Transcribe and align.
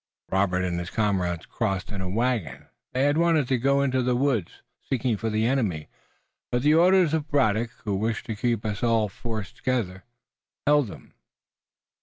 Robert 0.31 0.63
and 0.63 0.79
his 0.79 0.89
comrades 0.89 1.45
crossed 1.45 1.91
in 1.91 2.01
a 2.01 2.09
wagon. 2.09 2.65
They 2.91 3.03
had 3.03 3.19
wanted 3.19 3.47
to 3.49 3.59
go 3.59 3.83
into 3.83 4.01
the 4.01 4.15
woods, 4.15 4.63
seeking 4.89 5.15
for 5.15 5.29
the 5.29 5.45
enemy, 5.45 5.89
but 6.51 6.63
the 6.63 6.73
orders 6.73 7.13
of 7.13 7.29
Braddock, 7.29 7.69
who 7.83 7.95
wished 7.95 8.25
to 8.25 8.35
keep 8.35 8.65
all 8.81 9.09
his 9.09 9.15
force 9.15 9.51
together, 9.51 10.03
held 10.65 10.87
them. 10.87 11.13